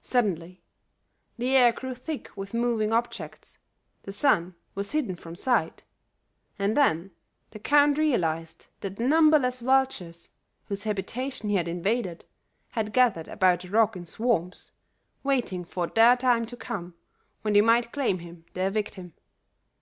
"Suddenly 0.00 0.62
the 1.36 1.56
air 1.56 1.72
grew 1.72 1.92
thick 1.96 2.30
with 2.36 2.54
moving 2.54 2.92
objects; 2.92 3.58
the 4.04 4.12
sun 4.12 4.54
was 4.76 4.92
hidden 4.92 5.16
from 5.16 5.34
sight, 5.34 5.82
and 6.56 6.76
then 6.76 7.10
the 7.50 7.58
count 7.58 7.98
realized 7.98 8.68
that 8.80 9.00
numberless 9.00 9.58
vultures, 9.58 10.30
whose 10.66 10.84
habitation 10.84 11.48
he 11.48 11.56
had 11.56 11.66
invaded, 11.66 12.24
had 12.70 12.92
gathered 12.92 13.26
about 13.26 13.62
the 13.62 13.70
rock 13.70 13.96
in 13.96 14.06
swarms, 14.06 14.70
waiting 15.24 15.64
for 15.64 15.88
their 15.88 16.16
time 16.16 16.46
to 16.46 16.56
come 16.56 16.94
when 17.40 17.54
they 17.54 17.60
might 17.60 17.90
claim 17.90 18.20
him 18.20 18.44
their 18.54 18.70
victim. 18.70 19.14